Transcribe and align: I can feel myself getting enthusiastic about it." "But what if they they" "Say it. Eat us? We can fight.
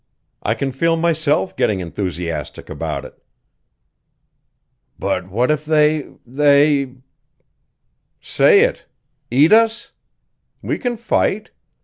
I 0.41 0.55
can 0.55 0.71
feel 0.71 0.97
myself 0.97 1.55
getting 1.55 1.79
enthusiastic 1.79 2.71
about 2.71 3.05
it." 3.05 3.21
"But 4.97 5.29
what 5.29 5.51
if 5.51 5.63
they 5.63 6.09
they" 6.25 6.95
"Say 8.19 8.61
it. 8.61 8.87
Eat 9.29 9.53
us? 9.53 9.91
We 10.63 10.79
can 10.79 10.97
fight. 10.97 11.51